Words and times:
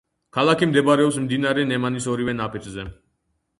ქალაქი 0.37 0.67
მდებარეობს 0.69 1.19
მდინარე 1.27 1.67
ნემანის 1.73 2.09
ორივე 2.17 2.37
ნაპირზე. 2.41 2.91